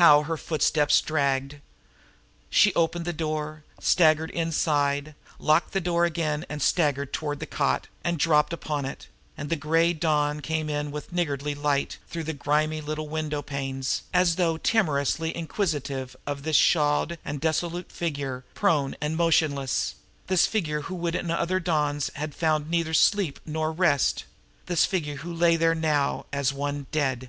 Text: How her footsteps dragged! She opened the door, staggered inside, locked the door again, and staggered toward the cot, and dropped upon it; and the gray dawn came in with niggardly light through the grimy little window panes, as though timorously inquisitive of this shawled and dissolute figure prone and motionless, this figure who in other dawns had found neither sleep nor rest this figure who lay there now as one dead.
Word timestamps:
How 0.00 0.22
her 0.22 0.38
footsteps 0.38 1.02
dragged! 1.02 1.56
She 2.48 2.74
opened 2.74 3.04
the 3.04 3.12
door, 3.12 3.62
staggered 3.78 4.30
inside, 4.30 5.14
locked 5.38 5.72
the 5.74 5.82
door 5.82 6.06
again, 6.06 6.46
and 6.48 6.62
staggered 6.62 7.12
toward 7.12 7.40
the 7.40 7.46
cot, 7.46 7.86
and 8.02 8.18
dropped 8.18 8.54
upon 8.54 8.86
it; 8.86 9.08
and 9.36 9.50
the 9.50 9.56
gray 9.56 9.92
dawn 9.92 10.40
came 10.40 10.70
in 10.70 10.90
with 10.90 11.12
niggardly 11.12 11.54
light 11.54 11.98
through 12.08 12.24
the 12.24 12.32
grimy 12.32 12.80
little 12.80 13.06
window 13.10 13.42
panes, 13.42 14.00
as 14.14 14.36
though 14.36 14.56
timorously 14.56 15.36
inquisitive 15.36 16.16
of 16.26 16.42
this 16.42 16.56
shawled 16.56 17.18
and 17.22 17.38
dissolute 17.42 17.92
figure 17.92 18.46
prone 18.54 18.96
and 18.98 19.14
motionless, 19.14 19.96
this 20.28 20.46
figure 20.46 20.80
who 20.80 21.06
in 21.06 21.30
other 21.30 21.60
dawns 21.60 22.10
had 22.14 22.34
found 22.34 22.70
neither 22.70 22.94
sleep 22.94 23.38
nor 23.44 23.72
rest 23.72 24.24
this 24.64 24.86
figure 24.86 25.16
who 25.16 25.30
lay 25.34 25.54
there 25.54 25.74
now 25.74 26.24
as 26.32 26.50
one 26.50 26.86
dead. 26.92 27.28